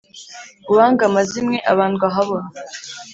Uwanga 0.69 1.01
amazimwe 1.09 1.57
abandwa 1.71 2.05
habona. 2.15 2.49